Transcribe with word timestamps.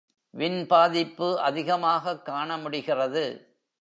Win 0.29 0.67
பாதிப்பு 0.67 1.39
அதிகமாகக் 1.39 2.25
காண 2.25 2.57
முடிகிறது. 2.57 3.55